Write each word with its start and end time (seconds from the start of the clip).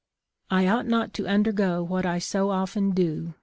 I 0.49 0.67
ought 0.67 0.87
not 0.87 1.13
to 1.13 1.27
undergo 1.27 1.83
what 1.83 2.07
I 2.07 2.17
so 2.17 2.49
often 2.49 2.89
do. 2.89 3.35